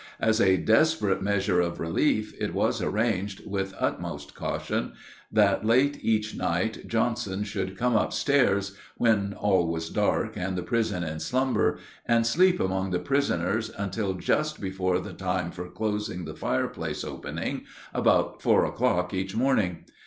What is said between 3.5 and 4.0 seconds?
the